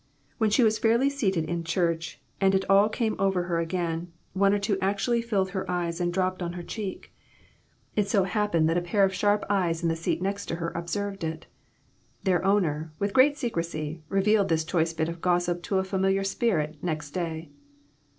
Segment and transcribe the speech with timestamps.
[0.39, 4.51] When she was fairly seated in church and it all came over her again, one
[4.51, 7.13] or two actually filled her eyes and dropped on her cheek.
[7.95, 8.33] It so Il6 IMPROMPTU VISITS.
[8.33, 11.45] happened that a pair of sharp eyes in the seat next her observed it.
[12.23, 16.77] Their owner, with great secrecy, revealed this choice bit of gossip to a familiar spirit
[16.81, 17.51] next day.